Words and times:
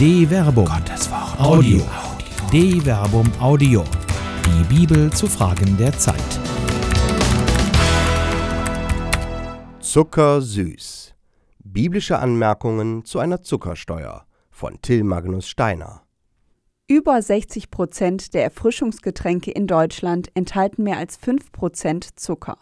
De 0.00 0.26
Verbum. 0.26 0.64
Gottes 0.64 1.10
Wort. 1.10 1.38
Audio. 1.38 1.82
De 2.50 2.80
Verbum 2.80 3.30
Audio. 3.38 3.84
Die 4.46 4.64
Bibel 4.74 5.12
zu 5.12 5.26
Fragen 5.26 5.76
der 5.76 5.92
Zeit. 5.92 6.16
Zuckersüß. 9.80 11.14
Biblische 11.58 12.18
Anmerkungen 12.18 13.04
zu 13.04 13.18
einer 13.18 13.42
Zuckersteuer 13.42 14.24
von 14.50 14.80
Till 14.80 15.04
Magnus 15.04 15.46
Steiner. 15.46 16.00
Über 16.88 17.20
60 17.20 17.70
Prozent 17.70 18.32
der 18.32 18.44
Erfrischungsgetränke 18.44 19.50
in 19.50 19.66
Deutschland 19.66 20.30
enthalten 20.32 20.82
mehr 20.82 20.96
als 20.96 21.18
5 21.18 21.52
Prozent 21.52 22.18
Zucker. 22.18 22.56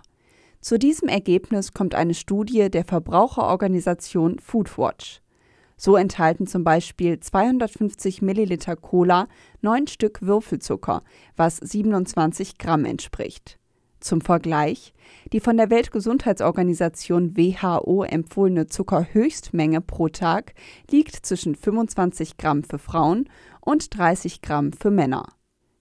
Zu 0.61 0.77
diesem 0.77 1.07
Ergebnis 1.07 1.73
kommt 1.73 1.95
eine 1.95 2.15
Studie 2.15 2.69
der 2.69 2.85
Verbraucherorganisation 2.85 4.41
Foodwatch. 4.41 5.21
So 5.79 5.97
enthalten 5.97 6.49
zum 6.49 6.65
Beispiel 6.65 7.21
250 7.21 8.21
Milliliter 8.21 8.75
Cola 8.75 9.29
neun 9.63 9.87
Stück 9.87 10.21
Würfelzucker, 10.23 11.03
was 11.37 11.57
27 11.57 12.59
Gramm 12.59 12.85
entspricht. 12.85 13.59
Zum 14.01 14.21
Vergleich, 14.21 14.93
die 15.33 15.41
von 15.41 15.57
der 15.57 15.71
Weltgesundheitsorganisation 15.71 17.37
WHO 17.37 18.03
empfohlene 18.03 18.67
Zuckerhöchstmenge 18.67 19.81
pro 19.81 20.09
Tag 20.09 20.55
liegt 20.91 21.15
zwischen 21.15 21.55
25 21.55 22.37
Gramm 22.37 22.65
für 22.65 22.79
Frauen 22.79 23.29
und 23.61 23.97
30 23.97 24.43
Gramm 24.43 24.73
für 24.73 24.91
Männer. 24.91 25.27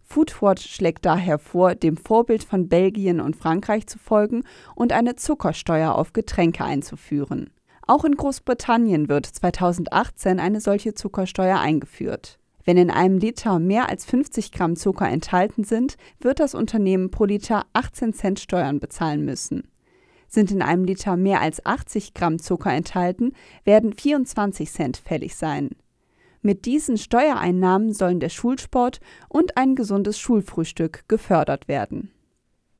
Foodwatch 0.01 0.65
schlägt 0.65 1.05
daher 1.05 1.37
vor, 1.37 1.75
dem 1.75 1.97
Vorbild 1.97 2.43
von 2.43 2.69
Belgien 2.69 3.19
und 3.19 3.35
Frankreich 3.35 3.87
zu 3.87 3.99
folgen 3.99 4.43
und 4.73 4.93
eine 4.93 5.15
Zuckersteuer 5.15 5.93
auf 5.95 6.13
Getränke 6.13 6.63
einzuführen. 6.63 7.51
Auch 7.87 8.03
in 8.03 8.15
Großbritannien 8.15 9.07
wird 9.07 9.25
2018 9.25 10.41
eine 10.41 10.59
solche 10.59 10.93
Zuckersteuer 10.93 11.57
eingeführt. 11.57 12.37
Wenn 12.65 12.75
in 12.75 12.91
einem 12.91 13.17
Liter 13.17 13.59
mehr 13.59 13.87
als 13.87 14.03
50 14.03 14.51
Gramm 14.51 14.75
Zucker 14.75 15.07
enthalten 15.07 15.63
sind, 15.63 15.95
wird 16.19 16.41
das 16.41 16.53
Unternehmen 16.53 17.11
pro 17.11 17.23
Liter 17.23 17.65
18 17.71 18.13
Cent 18.13 18.41
Steuern 18.41 18.81
bezahlen 18.81 19.23
müssen. 19.23 19.69
Sind 20.27 20.51
in 20.51 20.61
einem 20.61 20.83
Liter 20.83 21.15
mehr 21.15 21.39
als 21.39 21.65
80 21.65 22.13
Gramm 22.13 22.39
Zucker 22.39 22.73
enthalten, 22.73 23.31
werden 23.63 23.93
24 23.93 24.69
Cent 24.69 24.97
fällig 24.97 25.37
sein. 25.37 25.69
Mit 26.41 26.65
diesen 26.65 26.97
Steuereinnahmen 26.97 27.93
sollen 27.93 28.19
der 28.19 28.27
Schulsport 28.27 28.99
und 29.29 29.55
ein 29.55 29.75
gesundes 29.75 30.19
Schulfrühstück 30.19 31.05
gefördert 31.07 31.69
werden. 31.69 32.11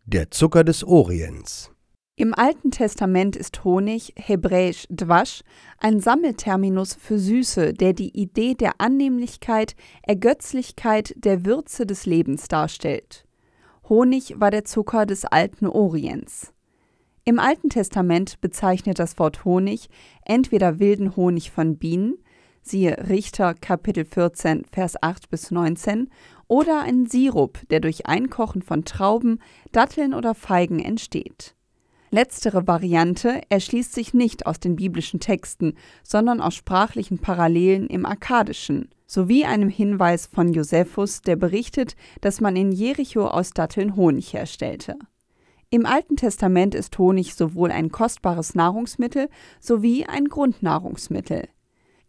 Der 0.06 0.32
Zucker 0.32 0.66
des 0.66 0.84
Orients. 0.84 1.72
Im 2.20 2.34
Alten 2.34 2.72
Testament 2.72 3.36
ist 3.36 3.64
Honig, 3.64 4.14
hebräisch 4.16 4.88
Dwasch, 4.90 5.44
ein 5.78 6.00
Sammelterminus 6.00 6.96
für 6.96 7.20
Süße, 7.20 7.74
der 7.74 7.94
die 7.94 8.10
Idee 8.20 8.56
der 8.56 8.82
Annehmlichkeit, 8.82 9.76
Ergötzlichkeit, 10.02 11.14
der 11.16 11.46
Würze 11.46 11.86
des 11.86 12.08
Lebens 12.08 12.48
darstellt. 12.48 13.28
Honig 13.88 14.34
war 14.40 14.50
der 14.50 14.66
Zucker 14.66 15.06
des 15.06 15.26
alten 15.26 15.68
Orients. 15.68 16.56
Im 17.24 17.38
Alten 17.38 17.70
Testament 17.70 18.42
bezeichnet 18.42 18.98
das 18.98 19.20
Wort 19.20 19.46
Honig 19.46 19.88
entweder 20.26 20.80
wilden 20.80 21.16
Honig 21.16 21.52
von 21.52 21.78
Bienen, 21.78 22.16
siehe 22.64 22.98
Richter 23.10 23.54
Kapitel 23.54 24.06
14, 24.06 24.66
Vers 24.72 24.96
8 25.04 25.30
bis 25.30 25.52
19, 25.52 26.10
oder 26.48 26.82
einen 26.82 27.06
Sirup, 27.06 27.60
der 27.70 27.80
durch 27.80 28.08
Einkochen 28.08 28.64
von 28.64 28.86
Trauben, 28.86 29.38
Datteln 29.72 30.16
oder 30.16 30.34
Feigen 30.34 30.80
entsteht. 30.80 31.54
Letztere 32.10 32.66
Variante 32.68 33.42
erschließt 33.50 33.94
sich 33.94 34.14
nicht 34.14 34.46
aus 34.46 34.62
den 34.62 34.78
biblischen 34.78 35.20
Texten, 35.20 35.74
sondern 36.04 36.40
aus 36.40 36.56
sprachlichen 36.56 37.20
Parallelen 37.20 37.88
im 37.88 38.06
Akkadischen, 38.06 38.90
sowie 39.06 39.44
einem 39.44 39.70
Hinweis 39.70 40.28
von 40.28 40.54
Josephus, 40.54 41.22
der 41.22 41.36
berichtet, 41.36 41.96
dass 42.22 42.40
man 42.40 42.56
in 42.56 42.72
Jericho 42.72 43.28
aus 43.28 43.52
Datteln 43.52 43.98
Honig 43.98 44.34
herstellte. 44.34 44.98
Im 45.70 45.86
Alten 45.86 46.16
Testament 46.16 46.76
ist 46.76 46.98
Honig 46.98 47.36
sowohl 47.36 47.72
ein 47.72 47.92
kostbares 47.92 48.56
Nahrungsmittel 48.56 49.28
sowie 49.60 50.06
ein 50.06 50.26
Grundnahrungsmittel. 50.26 51.50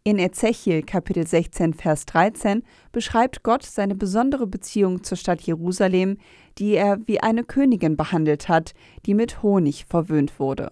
In 0.09 0.17
Ezechiel 0.17 0.81
Kapitel 0.81 1.27
16 1.27 1.75
Vers 1.75 2.07
13 2.07 2.63
beschreibt 2.91 3.43
Gott 3.43 3.61
seine 3.61 3.93
besondere 3.93 4.47
Beziehung 4.47 5.03
zur 5.03 5.17
Stadt 5.19 5.39
Jerusalem, 5.39 6.17
die 6.57 6.73
er 6.73 6.97
wie 7.05 7.19
eine 7.19 7.43
Königin 7.43 7.95
behandelt 7.95 8.49
hat, 8.49 8.73
die 9.05 9.13
mit 9.13 9.43
Honig 9.43 9.85
verwöhnt 9.85 10.39
wurde. 10.39 10.71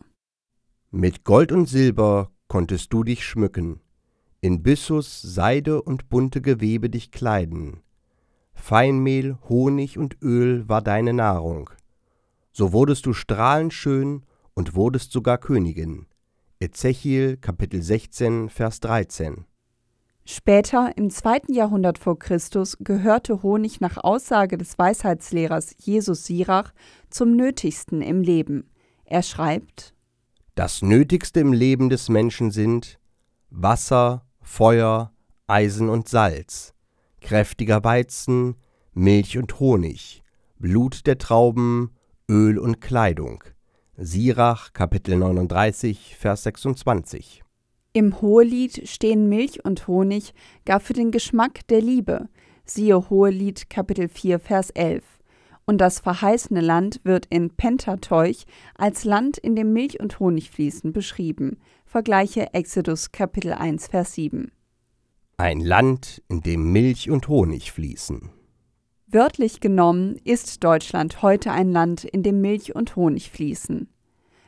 Mit 0.90 1.24
Gold 1.24 1.52
und 1.52 1.70
Silber 1.70 2.32
konntest 2.48 2.92
du 2.92 3.04
dich 3.04 3.24
schmücken, 3.24 3.80
in 4.42 4.64
Byssus, 4.64 5.22
Seide 5.22 5.84
und 5.84 6.10
bunte 6.10 6.42
Gewebe 6.42 6.90
dich 6.90 7.12
kleiden. 7.12 7.82
Feinmehl, 8.54 9.38
Honig 9.48 10.00
und 10.00 10.18
Öl 10.24 10.68
war 10.68 10.82
deine 10.82 11.14
Nahrung. 11.14 11.70
So 12.54 12.74
wurdest 12.74 13.06
du 13.06 13.14
strahlend 13.14 13.72
schön 13.72 14.24
und 14.56 14.74
wurdest 14.74 15.12
sogar 15.12 15.38
Königin. 15.38 16.08
Ezechiel 16.60 17.38
Kapitel 17.38 17.84
16 17.84 18.50
Vers 18.50 18.80
13 18.80 19.46
Später, 20.26 20.92
im 20.98 21.12
zweiten 21.12 21.54
Jahrhundert 21.54 22.00
vor 22.00 22.18
Christus, 22.18 22.78
gehörte 22.80 23.44
Honig 23.44 23.80
nach 23.80 23.98
Aussage 23.98 24.58
des 24.58 24.76
Weisheitslehrers 24.80 25.76
Jesus 25.78 26.26
Sirach 26.26 26.74
zum 27.12 27.36
Nötigsten 27.36 28.02
im 28.02 28.24
Leben. 28.24 28.72
Er 29.06 29.22
schreibt: 29.22 29.94
Das 30.56 30.82
Nötigste 30.82 31.42
im 31.42 31.54
Leben 31.54 31.90
des 31.90 32.10
Menschen 32.10 32.50
sind 32.50 33.00
Wasser, 33.52 34.26
Feuer, 34.42 35.14
Eisen 35.46 35.90
und 35.90 36.10
Salz, 36.10 36.74
kräftiger 37.22 37.84
Weizen, 37.84 38.56
Milch 38.94 39.38
und 39.38 39.60
Honig, 39.60 40.24
Blut 40.58 41.06
der 41.06 41.20
Trauben, 41.20 41.92
Öl 42.28 42.58
und 42.58 42.82
Kleidung. 42.82 43.44
Sirach, 44.00 44.74
Kapitel 44.74 45.18
39, 45.18 46.16
Vers 46.20 46.44
26. 46.44 47.44
Im 47.94 48.22
Hohelied 48.22 48.88
stehen 48.88 49.28
Milch 49.28 49.66
und 49.66 49.88
Honig 49.88 50.36
gar 50.66 50.80
für 50.80 50.94
den 50.94 51.10
Geschmack 51.10 51.66
der 51.70 51.82
Liebe. 51.82 52.30
Siehe 52.64 53.10
Hohelied, 53.10 53.72
Kapitel 53.72 54.08
4, 54.08 54.38
Vers 54.38 54.70
11. 54.70 55.04
Und 55.66 55.80
das 55.80 56.00
verheißene 56.00 56.62
Land 56.62 57.02
wird 57.06 57.26
in 57.32 57.50
Pentateuch 57.50 58.46
als 58.76 59.04
Land, 59.04 59.40
in 59.40 59.56
dem 59.56 59.74
Milch 59.74 60.00
und 60.00 60.20
Honig 60.20 60.52
fließen, 60.52 60.94
beschrieben. 60.94 61.58
Vergleiche 61.88 62.54
Exodus, 62.54 63.12
Kapitel 63.12 63.52
1, 63.52 63.88
Vers 63.88 64.14
7. 64.14 64.52
Ein 65.38 65.60
Land, 65.60 66.22
in 66.30 66.42
dem 66.42 66.72
Milch 66.72 67.10
und 67.10 67.28
Honig 67.28 67.72
fließen. 67.72 68.30
Wörtlich 69.10 69.62
genommen 69.62 70.20
ist 70.26 70.66
Deutschland 70.66 71.22
heute 71.22 71.52
ein 71.52 71.72
Land, 71.72 72.04
in 72.04 72.24
dem 72.24 72.42
Milch 72.42 72.76
und 72.76 72.98
Honig 72.98 73.32
fließen. 73.32 73.88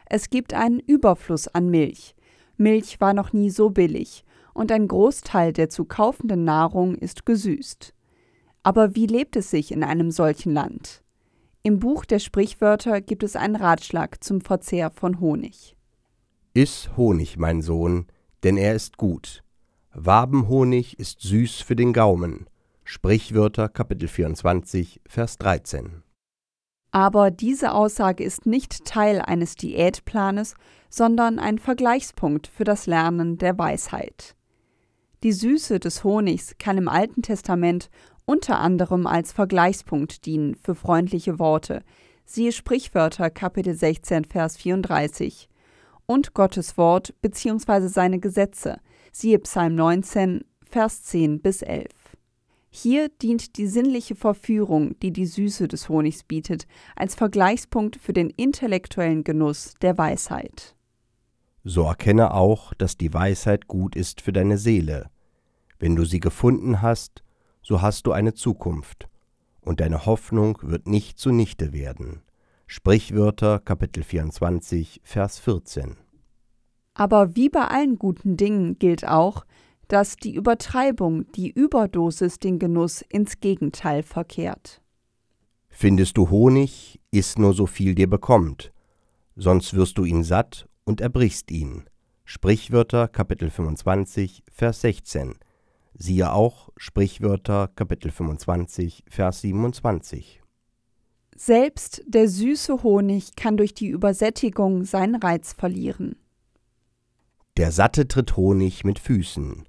Es 0.05 0.29
gibt 0.29 0.53
einen 0.53 0.79
Überfluss 0.79 1.47
an 1.47 1.69
Milch. 1.69 2.13
Milch 2.57 2.99
war 2.99 3.13
noch 3.13 3.31
nie 3.31 3.51
so 3.51 3.69
billig, 3.69 4.25
und 4.53 4.69
ein 4.73 4.89
Großteil 4.89 5.53
der 5.53 5.69
zu 5.69 5.85
kaufenden 5.85 6.43
Nahrung 6.43 6.95
ist 6.95 7.25
gesüßt. 7.25 7.93
Aber 8.61 8.95
wie 8.95 9.05
lebt 9.05 9.37
es 9.37 9.49
sich 9.49 9.71
in 9.71 9.81
einem 9.81 10.11
solchen 10.11 10.51
Land? 10.51 11.03
Im 11.63 11.79
Buch 11.79 12.03
der 12.03 12.19
Sprichwörter 12.19 12.99
gibt 12.99 13.23
es 13.23 13.37
einen 13.37 13.55
Ratschlag 13.55 14.21
zum 14.21 14.41
Verzehr 14.41 14.91
von 14.91 15.21
Honig. 15.21 15.77
Iss 16.53 16.89
Honig, 16.97 17.37
mein 17.37 17.61
Sohn, 17.61 18.07
denn 18.43 18.57
er 18.57 18.75
ist 18.75 18.97
gut. 18.97 19.41
Wabenhonig 19.93 20.99
ist 20.99 21.21
süß 21.21 21.61
für 21.61 21.77
den 21.77 21.93
Gaumen. 21.93 22.47
Sprichwörter 22.91 23.69
Kapitel 23.69 24.07
24, 24.07 24.99
Vers 25.05 25.37
13. 25.37 26.01
Aber 26.89 27.29
diese 27.29 27.73
Aussage 27.73 28.23
ist 28.23 28.47
nicht 28.47 28.83
Teil 28.83 29.21
eines 29.21 29.53
Diätplanes, 29.53 30.55
sondern 30.89 31.37
ein 31.37 31.59
Vergleichspunkt 31.59 32.47
für 32.47 32.63
das 32.63 32.87
Lernen 32.87 33.37
der 33.37 33.59
Weisheit. 33.59 34.35
Die 35.21 35.33
Süße 35.33 35.79
des 35.79 36.03
Honigs 36.03 36.55
kann 36.57 36.79
im 36.79 36.87
Alten 36.87 37.21
Testament 37.21 37.91
unter 38.25 38.57
anderem 38.57 39.05
als 39.05 39.33
Vergleichspunkt 39.33 40.25
dienen 40.25 40.55
für 40.55 40.73
freundliche 40.73 41.37
Worte, 41.37 41.83
siehe 42.25 42.51
Sprichwörter 42.51 43.29
Kapitel 43.29 43.75
16 43.75 44.25
Vers 44.25 44.57
34, 44.57 45.47
und 46.07 46.33
Gottes 46.33 46.75
Wort 46.75 47.13
bzw. 47.21 47.85
seine 47.85 48.17
Gesetze, 48.17 48.77
siehe 49.11 49.37
Psalm 49.37 49.75
19 49.75 50.43
Vers 50.63 51.03
10 51.03 51.39
bis 51.39 51.61
11. 51.61 51.98
Hier 52.71 53.09
dient 53.09 53.57
die 53.57 53.67
sinnliche 53.67 54.15
Verführung, 54.15 54.97
die 54.99 55.11
die 55.11 55.25
Süße 55.25 55.67
des 55.67 55.89
Honigs 55.89 56.23
bietet, 56.23 56.67
als 56.95 57.15
Vergleichspunkt 57.15 57.95
für 57.95 58.13
den 58.13 58.29
intellektuellen 58.29 59.23
Genuss 59.23 59.73
der 59.81 59.97
Weisheit. 59.97 60.75
So 61.63 61.83
erkenne 61.83 62.33
auch, 62.33 62.73
dass 62.75 62.97
die 62.97 63.13
Weisheit 63.13 63.67
gut 63.67 63.95
ist 63.95 64.21
für 64.21 64.31
deine 64.31 64.57
Seele. 64.57 65.09
Wenn 65.79 65.95
du 65.95 66.05
sie 66.05 66.19
gefunden 66.19 66.81
hast, 66.81 67.23
so 67.61 67.81
hast 67.81 68.05
du 68.05 68.11
eine 68.11 68.33
Zukunft, 68.33 69.07
und 69.61 69.79
deine 69.79 70.05
Hoffnung 70.05 70.57
wird 70.61 70.87
nicht 70.87 71.19
zunichte 71.19 71.73
werden. 71.73 72.21
Sprichwörter 72.65 73.59
Kapitel 73.59 74.03
24 74.03 75.01
Vers 75.03 75.39
14 75.39 75.97
Aber 76.93 77.35
wie 77.35 77.49
bei 77.49 77.65
allen 77.65 77.97
guten 77.97 78.37
Dingen 78.37 78.77
gilt 78.77 79.07
auch, 79.07 79.45
dass 79.89 80.15
die 80.15 80.33
Übertreibung, 80.33 81.29
die 81.33 81.49
Überdosis 81.49 82.39
den 82.39 82.59
Genuss 82.59 83.01
ins 83.01 83.39
Gegenteil 83.41 84.03
verkehrt. 84.03 84.81
Findest 85.69 86.17
du 86.17 86.29
Honig, 86.29 87.01
iss 87.11 87.37
nur 87.37 87.53
so 87.53 87.65
viel 87.65 87.95
dir 87.95 88.09
bekommt, 88.09 88.71
sonst 89.35 89.73
wirst 89.73 89.97
du 89.97 90.05
ihn 90.05 90.23
satt 90.23 90.67
und 90.85 91.01
erbrichst 91.01 91.51
ihn. 91.51 91.89
Sprichwörter 92.23 93.07
Kapitel 93.07 93.49
25, 93.49 94.43
Vers 94.51 94.81
16. 94.81 95.35
Siehe 95.97 96.31
auch 96.31 96.69
Sprichwörter 96.77 97.67
Kapitel 97.75 98.11
25, 98.11 99.03
Vers 99.09 99.41
27. 99.41 100.41
Selbst 101.35 102.03
der 102.05 102.27
süße 102.27 102.83
Honig 102.83 103.35
kann 103.35 103.57
durch 103.57 103.73
die 103.73 103.87
Übersättigung 103.87 104.83
seinen 104.83 105.15
Reiz 105.15 105.53
verlieren. 105.53 106.17
Der 107.57 107.71
Satte 107.71 108.07
tritt 108.07 108.37
Honig 108.37 108.83
mit 108.83 108.99
Füßen, 108.99 109.65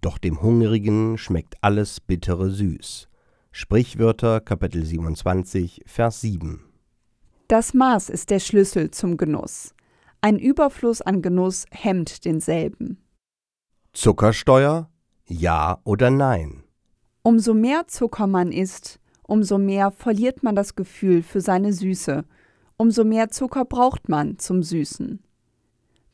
doch 0.00 0.18
dem 0.18 0.42
Hungrigen 0.42 1.18
schmeckt 1.18 1.56
alles 1.62 2.00
Bittere 2.00 2.50
süß. 2.50 3.08
Sprichwörter 3.52 4.40
Kapitel 4.40 4.84
27, 4.84 5.82
Vers 5.86 6.20
7. 6.20 6.64
Das 7.48 7.74
Maß 7.74 8.10
ist 8.10 8.30
der 8.30 8.38
Schlüssel 8.38 8.90
zum 8.90 9.16
Genuss. 9.16 9.74
Ein 10.20 10.38
Überfluss 10.38 11.02
an 11.02 11.22
Genuss 11.22 11.66
hemmt 11.70 12.24
denselben. 12.24 12.98
Zuckersteuer? 13.92 14.88
Ja 15.26 15.80
oder 15.84 16.10
nein? 16.10 16.62
Umso 17.22 17.54
mehr 17.54 17.88
Zucker 17.88 18.26
man 18.26 18.52
isst, 18.52 19.00
umso 19.22 19.58
mehr 19.58 19.90
verliert 19.90 20.42
man 20.42 20.54
das 20.54 20.76
Gefühl 20.76 21.22
für 21.22 21.40
seine 21.40 21.72
Süße, 21.72 22.24
umso 22.76 23.04
mehr 23.04 23.30
Zucker 23.30 23.64
braucht 23.64 24.08
man 24.08 24.38
zum 24.38 24.62
Süßen. 24.62 25.22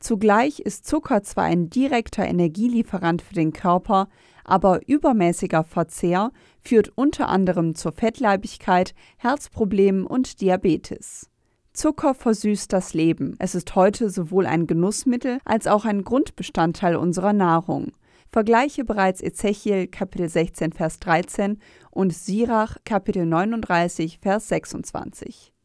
Zugleich 0.07 0.61
ist 0.61 0.87
Zucker 0.87 1.25
zwar 1.25 1.47
ein 1.47 1.69
direkter 1.69 2.25
Energielieferant 2.25 3.23
für 3.23 3.35
den 3.35 3.53
Körper, 3.53 4.09
aber 4.45 4.87
übermäßiger 4.87 5.65
Verzehr 5.65 6.31
führt 6.63 6.93
unter 6.95 7.29
anderem 7.29 7.75
zur 7.75 7.91
Fettleibigkeit, 7.91 8.95
Herzproblemen 9.17 10.07
und 10.07 10.41
Diabetes. 10.41 11.29
Zucker 11.73 12.15
versüßt 12.15 12.73
das 12.73 12.95
Leben. 12.95 13.35
Es 13.41 13.57
ist 13.57 13.75
heute 13.75 14.09
sowohl 14.09 14.47
ein 14.47 14.69
Genussmittel 14.69 15.41
als 15.45 15.67
auch 15.67 15.85
ein 15.85 16.05
Grundbestandteil 16.05 16.95
unserer 16.95 17.33
Nahrung. 17.33 17.91
Vergleiche 18.31 18.85
bereits 18.85 19.21
Ezechiel 19.21 19.89
Kapitel 19.89 20.29
16 20.29 20.73
Vers 20.73 21.01
13 21.01 21.59
und 21.91 22.15
Sirach 22.15 22.77
Kapitel 22.85 23.27
39 23.27 24.21
Vers 24.23 24.47
26. 24.51 25.56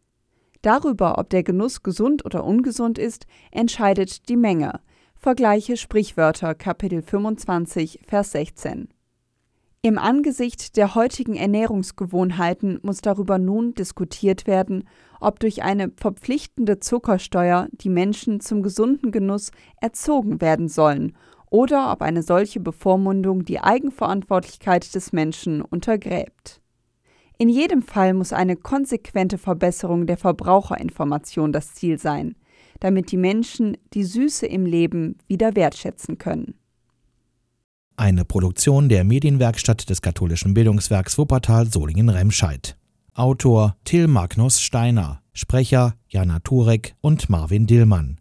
Darüber, 0.61 1.17
ob 1.17 1.29
der 1.29 1.43
Genuss 1.43 1.81
gesund 1.81 2.23
oder 2.23 2.43
ungesund 2.43 2.99
ist, 2.99 3.25
entscheidet 3.51 4.29
die 4.29 4.37
Menge. 4.37 4.79
Vergleiche 5.15 5.75
Sprichwörter 5.75 6.53
Kapitel 6.53 7.01
25 7.01 8.01
Vers 8.07 8.31
16. 8.31 8.89
Im 9.83 9.97
Angesicht 9.97 10.77
der 10.77 10.93
heutigen 10.93 11.35
Ernährungsgewohnheiten 11.35 12.79
muss 12.83 13.01
darüber 13.01 13.39
nun 13.39 13.73
diskutiert 13.73 14.45
werden, 14.45 14.87
ob 15.19 15.39
durch 15.39 15.63
eine 15.63 15.91
verpflichtende 15.95 16.79
Zuckersteuer 16.79 17.67
die 17.71 17.89
Menschen 17.89 18.39
zum 18.41 18.61
gesunden 18.61 19.11
Genuss 19.11 19.49
erzogen 19.77 20.39
werden 20.39 20.67
sollen 20.67 21.17
oder 21.49 21.91
ob 21.91 22.03
eine 22.03 22.21
solche 22.21 22.59
Bevormundung 22.59 23.43
die 23.43 23.59
Eigenverantwortlichkeit 23.59 24.93
des 24.93 25.13
Menschen 25.13 25.63
untergräbt. 25.63 26.60
In 27.41 27.49
jedem 27.49 27.81
Fall 27.81 28.13
muss 28.13 28.33
eine 28.33 28.55
konsequente 28.55 29.39
Verbesserung 29.39 30.05
der 30.05 30.17
Verbraucherinformation 30.17 31.51
das 31.51 31.73
Ziel 31.73 31.97
sein, 31.97 32.35
damit 32.79 33.11
die 33.11 33.17
Menschen 33.17 33.77
die 33.95 34.03
Süße 34.03 34.45
im 34.45 34.67
Leben 34.67 35.17
wieder 35.25 35.55
wertschätzen 35.55 36.19
können. 36.19 36.53
Eine 37.97 38.25
Produktion 38.25 38.89
der 38.89 39.03
Medienwerkstatt 39.03 39.89
des 39.89 40.03
katholischen 40.03 40.53
Bildungswerks 40.53 41.17
Wuppertal 41.17 41.65
Solingen-Remscheid. 41.65 42.77
Autor 43.15 43.75
Till 43.85 44.05
Magnus 44.05 44.61
Steiner, 44.61 45.23
Sprecher 45.33 45.95
Jana 46.09 46.41
Turek 46.41 46.93
und 47.01 47.27
Marvin 47.27 47.65
Dillmann. 47.65 48.20